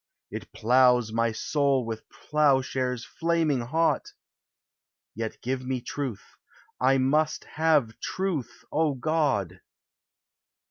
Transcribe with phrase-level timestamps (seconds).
[0.31, 4.13] It ploughs my soul with ploughshares flaming hot
[5.13, 6.23] Yet give me Truth.
[6.79, 9.61] I must have Truth, O God!